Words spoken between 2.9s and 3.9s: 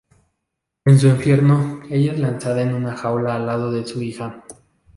jaula al lado de